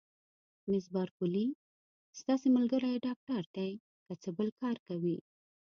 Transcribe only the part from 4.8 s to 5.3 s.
کوي؟